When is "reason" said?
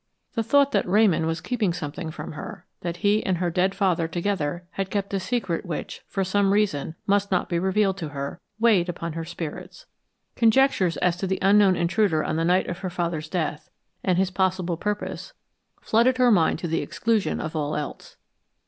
6.53-6.95